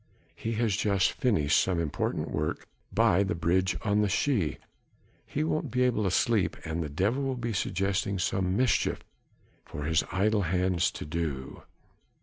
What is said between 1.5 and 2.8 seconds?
some important work